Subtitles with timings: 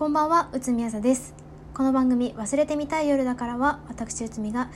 [0.00, 1.34] こんばんは、内海あさです。
[1.74, 4.70] この番組忘れてみたい夜だからは私内海が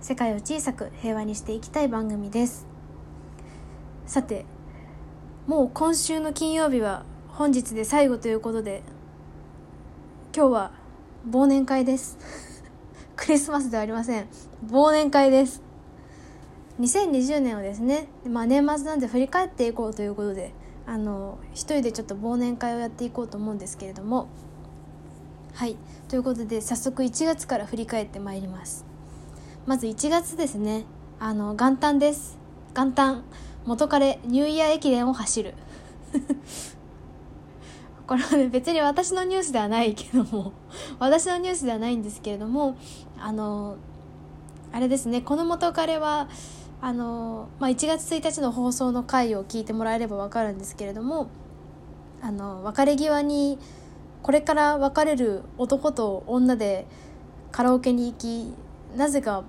[0.00, 2.66] 世界を小さく平和にしていきたい番組です。
[4.06, 4.46] さて、
[5.46, 8.82] もう今週の金曜日は本日で最後ということで、
[10.34, 10.72] 今日は
[11.28, 12.16] 忘年会です。
[13.14, 14.26] クリスマスではありません。
[14.68, 15.60] 忘年会です。
[16.80, 20.54] 2020年をですね、まあ、年末なんで振り返っていこうということで
[20.86, 24.28] あの一人でちょっと忘年会をやっていこうと思うんですけれども
[25.54, 25.76] はい。
[26.08, 28.86] ということで早速1月から振り返ってまいります。
[29.66, 30.84] まず1月ですね。
[31.20, 32.38] あの元旦です。
[32.74, 33.22] 元旦。
[33.66, 35.54] 元彼ニューイヤー駅伝を走る。
[38.06, 40.52] これはね別に私のニュースではないけども
[40.98, 42.76] 私のニュースではないんですけれども
[43.18, 43.76] あの
[44.72, 45.20] あれですね。
[45.20, 46.28] この元彼は
[46.80, 51.28] あの、まあ、1月1日の放送の回を聞いてもらえれば分かるんですけれども
[52.22, 53.58] あの別れ際に
[54.22, 56.86] これから別れる男と女で
[57.50, 58.54] カラオケに行き
[58.96, 59.42] なぜか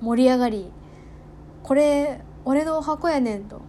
[0.00, 0.70] 盛り上がり
[1.62, 3.62] 「これ俺のお箱やねん」と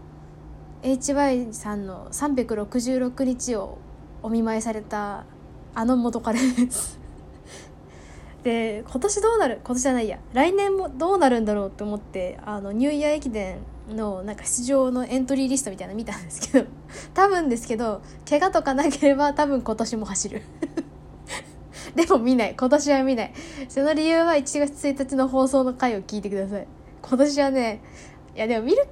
[0.83, 3.77] HY さんの366日を
[4.21, 5.25] お見舞いされた
[5.73, 6.99] あの元彼です。
[8.43, 9.59] で今年どうなる？
[9.63, 13.57] 今年じゃないや来年もどうなるんだろうって思ってあのニューイヤー駅伝
[13.89, 16.67] のなんか出場のエントリーリストみたいなの見たんですけど
[17.13, 20.41] 多分ですけど怪我とかなければ多分今年も走る。
[21.95, 22.55] でも見ない。
[22.55, 23.33] 今年は見ない。
[23.67, 26.67] その理由は1月1日の放送の回を聞いてください。
[27.01, 27.81] 今年はね
[28.35, 28.91] いやでも見るか。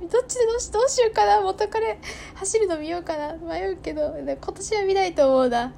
[0.00, 1.40] どっちでどうしどうしようかな。
[1.40, 1.98] 元彼
[2.34, 3.34] 走るの見ようかな。
[3.36, 5.72] 迷うけど今年は見ないと思うな。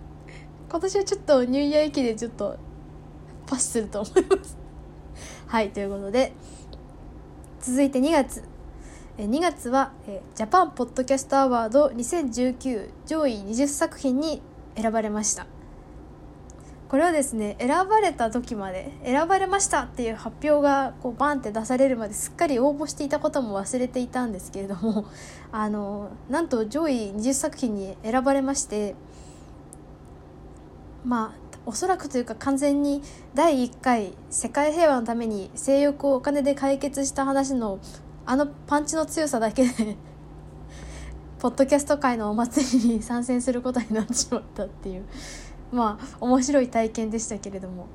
[0.69, 2.57] 今年はちょっとニューイヤー駅伝ちょっと
[3.47, 4.57] パスすると思います。
[5.47, 6.33] はいということで
[7.67, 8.45] 続いて2月。
[9.19, 9.91] 2月は
[10.37, 14.41] ジャパンポッドキャストアワード2019上位20作品に
[14.77, 15.49] 選ばれました。
[16.89, 25.05] これはですね選ばれた時まで選ばれましたっていう発表がこうバンって出されるまですっかり応募していたことも忘れていたんですけれども
[25.51, 28.95] あのなんと上位20作品に選ばれまして
[31.05, 33.03] まあおそらくというか完全に
[33.35, 37.81] 第1回世界平和のために性欲をお金で解決した話の
[38.25, 39.97] あのパンチの強さだけで
[41.39, 45.05] ポッドキャスト界のお祭りに参戦することになってしまったっていう。
[45.73, 47.87] まあ面白い体験でしたけれども。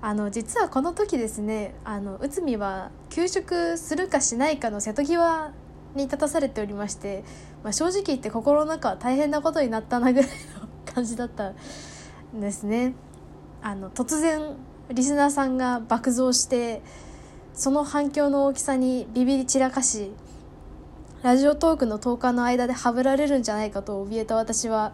[0.00, 5.52] あの実はこの時ですねあの内海は休職するかしないかの瀬戸際
[5.96, 7.24] に立たされておりまして、
[7.64, 11.52] まあ、正直言って心の中は大変なことになったなぐらいの感じだった
[12.34, 12.94] ですね。
[13.62, 14.56] あの突然
[14.90, 16.82] リスナーさんが爆増して
[17.52, 20.12] その反響の大きさにビビり散らかし
[21.22, 24.92] ラジオトークの10日の間ではぶられるんじゃないかと怯えた私は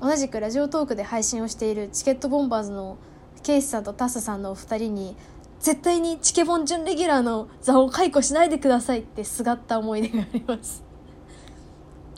[0.00, 2.98] 同じくラジオトークで配信をしているチケットボンバーズの
[3.44, 5.16] ケイスさんとタッサさんのお二人に
[5.60, 10.82] 絶対にチケボン準レギュラーの座を解雇しないでくださいってすがった思い出があります。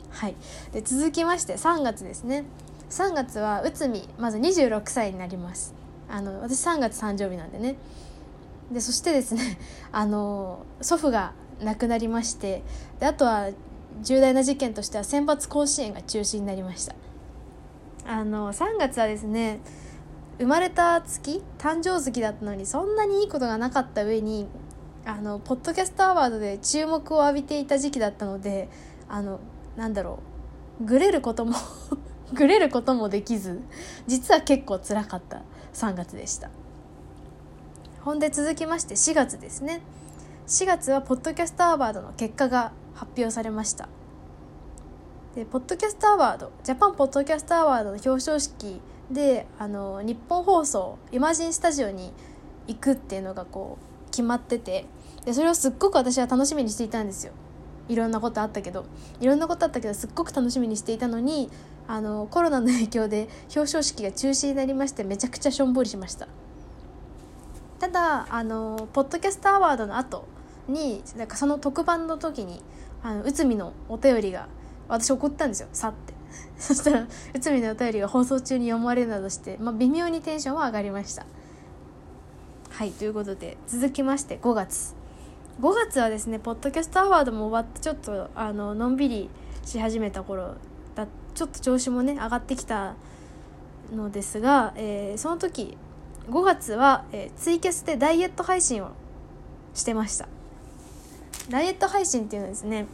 [0.09, 0.35] はい、
[0.71, 2.45] で続きまして3月ですね。
[2.89, 5.73] 3月は内海まず26歳になります。
[6.07, 7.75] あの私3月誕生日なんでね。
[8.71, 9.57] でそしてですね
[9.91, 12.63] あの祖父が亡くなりまして
[12.99, 13.49] であとは
[14.01, 16.95] 重大な事件としては選抜甲子園が中止になりました。
[18.07, 19.59] あの3月はですね
[20.37, 24.47] 生まれた月誕生月だったのにそんなにいいことがなかった上に
[25.05, 28.69] あのポッドキャストアワードで注目を浴びていた時期だったので
[29.07, 29.39] あの
[29.77, 30.19] なんだろ
[30.81, 31.55] うグレることも
[32.33, 33.61] グレることもできず
[34.07, 35.41] 実は結構辛かった。
[35.73, 36.49] 3月でした。
[38.01, 39.81] ほんで続きまして4月ですね。
[40.47, 43.89] 4月はポッドキャストアワードの結果が発表されました。
[45.35, 48.79] でポッドキャストアワードジャパンポッドキャストアワードの表彰式
[49.11, 52.13] であの日本放送イマジンスタジオに
[52.67, 53.77] 行くっていうのがこ
[54.07, 54.85] う決まってて
[55.25, 57.33] でそれをすっごく私は楽しみにしていたんですよ。
[57.89, 58.85] いろんなことあったけど
[59.19, 61.51] いろんなことあったけどすっごく楽しみにしていたのに
[61.87, 66.27] あのコロナの影響で表彰式が中止になりましてめちゃくちゃしょんぼりしました。
[67.79, 70.27] ただあのポッドキャストアワードの後
[70.67, 72.63] になんかその特番の時に
[73.03, 74.47] あの内海のお便りが
[74.87, 75.69] 私送ったんですよ。
[75.73, 76.13] さって。
[76.57, 81.25] そしたら内海のお便りが放送中に読まれるなどして、まあ、微妙にテンションは上がりました。
[82.71, 84.95] はいということで続きまして5月。
[85.61, 89.29] 5月はですねポッドキャストアワードも終わってちょっとあののんびり
[89.63, 90.55] し始めた頃
[90.95, 92.95] だちょっと調子もね上がってきた
[93.93, 95.77] のですが、えー、その時
[96.29, 98.91] 5月は、えー、ツイキャスでダイエット配信を
[99.73, 100.27] してました。
[101.49, 102.87] ダイエット配信っていうのはですね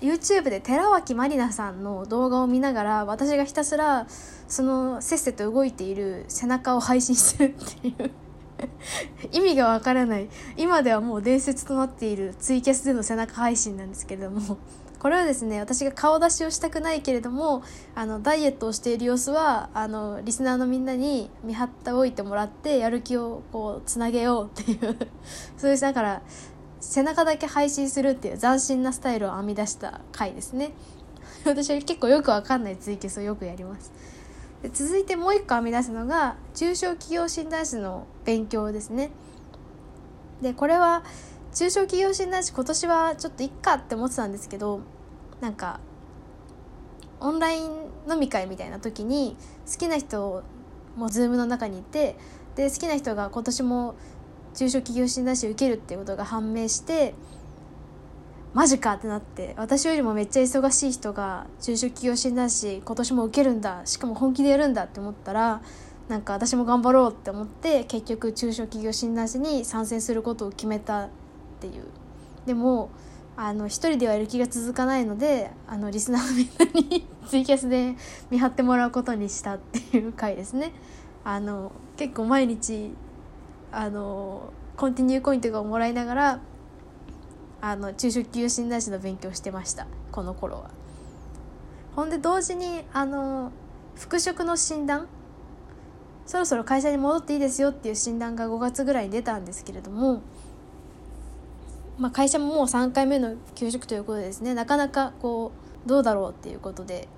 [0.00, 4.06] YouTube で寺脇まりなさんの動画を見ながら私がひたすら
[4.48, 8.10] そのせっせと動いている背中を配信するっていう
[9.32, 14.58] 意味がわからない今ではもう伝説となっているツイキャスでの背中配信なんですけれども。
[15.04, 17.62] これはですね私が顔出しをしたくないけれども
[17.94, 24.96] あのダイエットをしている様子はあのリスナーのみんなに見張っておいてもらってやる気をこうつなげようっていう。
[25.58, 26.22] そういうだから
[26.80, 30.72] 背中だけ配信するっていう斬新なスタイルを編み出した回ですね。
[31.44, 33.92] 私は結構よくわかんないツイキャスをよくやります。
[34.62, 39.10] で続いてもう一個編み出すのが中小企業診断士の勉強ですね。
[40.40, 41.02] でこれは
[41.52, 44.80] 中小企業診断士今年はちょっといっかって思ってたんですけど
[45.44, 45.78] なんか
[47.20, 47.70] オンライン
[48.10, 49.36] 飲み会みたいな時に
[49.70, 50.42] 好きな人
[50.96, 52.16] も Zoom の中にいて
[52.56, 53.94] で好きな人が今年も
[54.54, 57.12] 中小企業診断士受けるっていうことが判明して
[58.54, 65.60] マジかってなって私よりもめっちゃ忙しい人が中小企業診断士今年も受けるんだしかも本気でやるんだって思ったら
[66.08, 71.08] なんか私も頑張ろうって思って結局中小企業診断士に参戦することを決めたっ
[71.60, 71.84] ていう。
[72.46, 72.88] でも
[73.36, 77.96] あの一人ではやる気が続かないのであのリスナーのみんなにツイキャスで
[78.30, 80.72] 見張ってもらうことにしたっていう回ですね。
[81.24, 82.94] あの結構毎日
[83.72, 86.40] あのコンティニューコインとかをもらいながら
[87.60, 89.86] あの中小企業診断士の勉強してました。
[90.12, 90.70] この頃は。
[91.96, 93.52] ほんで同時にあの
[93.96, 95.08] 復職の診断。
[96.26, 100.22] そろそろ会社に戻っていいですよっていう診断が5月ぐらいに出たんですけれども、
[101.98, 104.54] まあ、会社ももう3回目の休職ということでですね。
[104.54, 105.52] なかなかこ
[105.86, 107.08] うどうだろうっていうことで。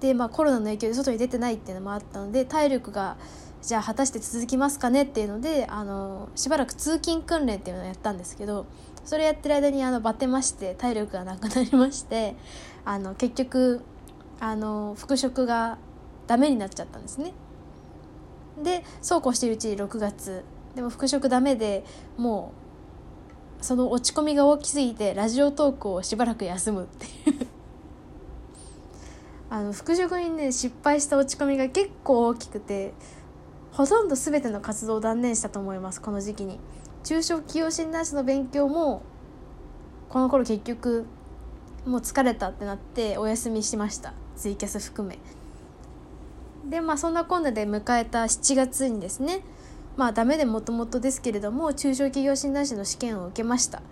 [0.00, 3.16] で、まあ、コロナの影響で外に出てないっていうのもあったので体力が
[3.62, 8.66] じゃあ果たして続きますかねっていうのであのしばらく通勤訓練っていうのをやったんですけど
[9.06, 12.36] それやってる間にあのバテまして体力がなくなりまして
[12.84, 13.80] あの結局
[14.40, 15.78] あの復職が
[16.26, 17.32] ダメになっちゃったんですね。
[18.62, 20.44] でそうこうしているうちに6月。
[20.74, 21.84] でも復職ダメで
[22.18, 22.63] もう
[23.64, 27.46] その落ち込みが大きすぎてラジオトークをしばらく休むっていう。
[29.48, 32.92] あの復職にね失敗した落ち込みが結構大きくて
[33.72, 36.60] ほとんど全ての活動を断念したと思いますこの時期に。
[37.04, 39.02] 中小企業診断士の勉強も
[40.10, 41.06] この頃結局
[41.86, 44.12] もう疲れたってなってお休みしました。
[44.36, 45.18] ツイキャス含め。
[46.68, 49.42] でまあそんなこんなで迎えた7月にですね
[49.96, 53.82] まあダメでもともとですけれども中小企業診断士の試験を受けました。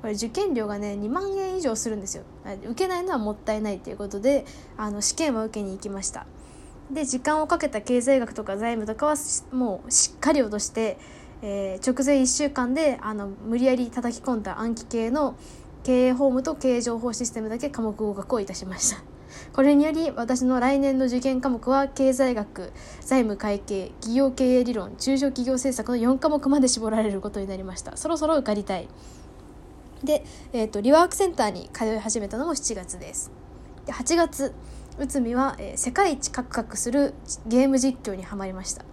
[0.00, 2.24] これ受験料がね2万円以上するんですよ。
[2.64, 4.44] 受けないのはもったいないということで
[4.76, 6.26] あの試験を受けに行きました。
[6.90, 9.14] で時間をかけた経済学とか財務とかは
[9.52, 10.98] もうしっかり落として
[11.42, 15.34] えー、直前1週間であの無理やり叩き込んだ暗記系の
[15.82, 19.11] 経営法務と経営情報システムだけ科目合格をいたしました。
[19.52, 27.96] これにより私の来年の受験科目は経済学財務会計企業経営理論中小企業政策の4科目まで絞られることになりました。
[27.96, 28.88] そろそろ受かりたい。
[30.04, 33.30] で、えーと、リワークセンターに通い始めたのも7月です。
[33.86, 34.52] で8月
[34.98, 37.14] 内海は、えー、世界一カクカクする
[37.46, 38.84] ゲーム実況にはまりました。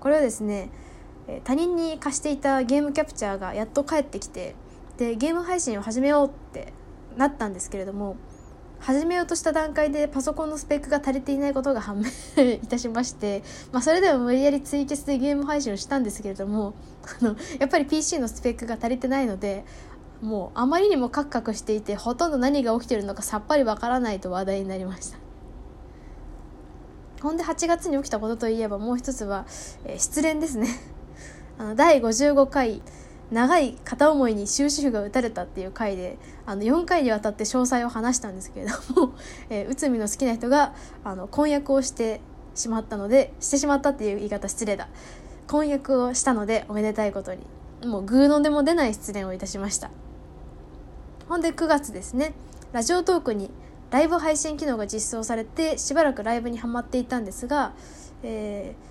[0.00, 0.70] これはですね
[1.44, 4.56] 他人に貸していたゲームキャプチャーがやっと帰ってきて
[4.96, 6.72] でゲーム配信を始めようって
[7.16, 8.16] なったんですけれども
[8.80, 12.02] 始めようとした段階でパソコンのスペックが足りていないことが判
[12.36, 13.42] 明いたしまして、
[13.72, 16.72] まあ、それでも無理やりツイキャスでゲーム配信をしたんですけれども
[17.20, 19.64] あのやっぱり PC のスペックが足りてないので
[20.22, 25.18] もうあまりにもカクカクしていてほとんど何が起きてるのかさっぱりわからないと話題になりました。
[27.22, 29.44] ほんで8月に起きたことといえばもう一つは、
[29.84, 30.68] えー、失恋ですね。
[31.58, 32.80] あの第55回
[33.30, 39.14] 長い片思いに終止符が打たれたっていう回であの4回にわたって詳細を話したんですけれども、
[39.50, 42.20] えー、内海の好きな人があの婚約をして
[42.54, 44.88] しまったのでしてしまったっていう言い方失礼だ。
[45.46, 47.40] 婚約をしたのでおめでたいことに。
[47.84, 49.90] もうグーのでも出ない失恋をいたしました。
[51.28, 52.34] ほんで9月ですね。
[52.72, 53.50] ラジオトークに
[53.90, 57.72] ライブ配信機能が実装されてしばらくライブにはまっていたんですが、
[58.22, 58.90] えー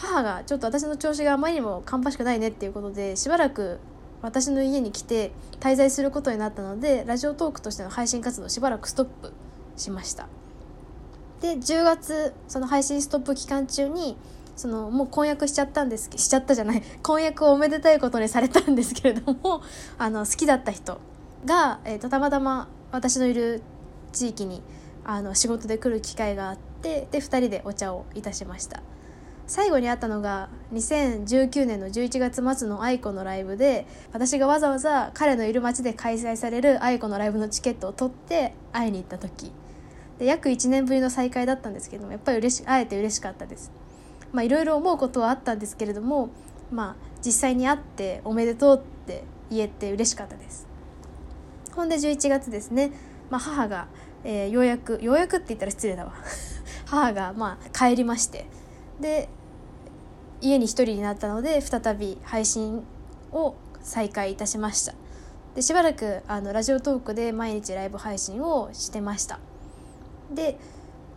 [0.00, 3.78] 母がちょっと私の調子があまりにも芳しくないねっていうことでしばらく
[4.22, 9.32] 私の家に来て滞在することになったのでラジオトークとしての配信活動しばらくストップ
[9.76, 10.28] しました。
[11.40, 14.16] で10月その配信ストップ期間中に
[14.56, 16.82] そのもう婚約しちゃったんですしちゃったじゃない。
[17.02, 19.62] 婚約をおめでたいことにされたんですけれども
[19.98, 21.00] あの好きだった人
[21.46, 23.62] が、えーと、たまたま私のいる
[24.12, 24.62] 地域に
[25.04, 28.82] あの仕事で来る機会があってで2人でお茶をいたしました。
[29.50, 39.50] 最後にあったのが2019年の11月末の愛子のライブで私がわざわざ彼のいる街で開催される愛子のライブのチケットを取って会いに行った時。
[40.20, 43.72] で約1年ぶりの再会だったんですけどもやっぱり嬉し会えて嬉しかったです。
[44.30, 46.30] まあいろいろ思うことはあったんですけれども
[46.70, 50.68] まあ実際に会っておめでとうって言えて嬉しかったです。
[51.74, 52.92] ほんで11月ですね、
[53.30, 53.88] まあ、母が、
[54.22, 56.12] えー、ようやくようやくって言ったら失礼だわ。
[56.86, 58.46] 母がまあ帰りまして。
[59.00, 59.28] で
[60.40, 62.82] 家に一人になったので再び配信
[63.32, 64.94] を再開いたしました。
[65.54, 69.40] でしばらくあのラジオトークで毎日ライブ配信をしてました。
[70.32, 70.58] で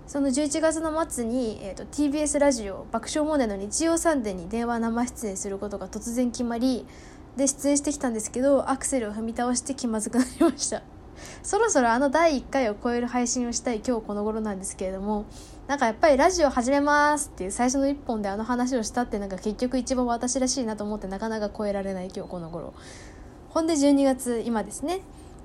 [0.07, 6.85] その11月の末に、えーと、TBS ラジオ「爆笑モネ」の日曜サンデーに電話生出演することが突然決まり
[7.37, 10.83] で出演してきたんですけどアクセルを踏み倒して気まずくなりました。
[11.41, 15.25] そろそろあの第1回を超える配信をしたい今日この頃なんですけれども
[15.67, 22.73] なんかやっぱりラジオ始めますっていう最初の1本であの話をしたってなんか結局一番私らしいなと思ってなかなか超えられない今日この頃。
[23.49, 25.01] ほんで12月今ですね。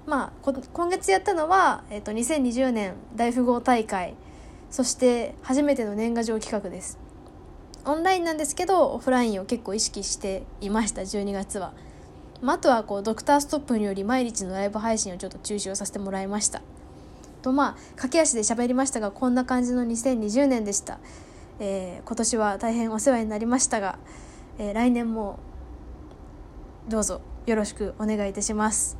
[0.06, 4.14] まあ今月やったのは、えー、と2020年大富豪大会
[4.70, 6.98] そして初めての年賀状企画です。
[7.84, 11.72] オンラインなんですけどオフラインを結構意識していました12月は、
[12.42, 16.60] まあ、あとはこうドクターストップにより毎日のライブ配信をちょっと中止をさせてもらいました。
[17.42, 20.98] とまあ駆け足で喋りましたがこんな感じの2020年でした、
[21.60, 23.98] えー、今年は大変お世話になりましたが、
[24.58, 25.38] えー、来年も
[26.88, 28.98] どうぞよろしくお願いいたします。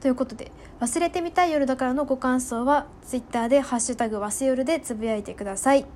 [0.00, 5.86] ということで忘れてみたい夜だからのご感想は Twitter で「ハッシュタグ忘れ夜」でつぶやいてください。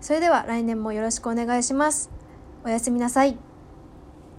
[0.00, 2.10] それでは来年もよろしくお願いします。
[2.64, 3.49] おやすみなさい。